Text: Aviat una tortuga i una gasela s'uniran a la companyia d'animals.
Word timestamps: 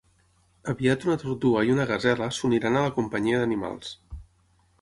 Aviat 0.71 1.05
una 1.07 1.17
tortuga 1.25 1.63
i 1.69 1.73
una 1.75 1.87
gasela 1.93 2.31
s'uniran 2.39 2.81
a 2.81 2.85
la 2.89 2.95
companyia 2.99 3.43
d'animals. 3.43 3.93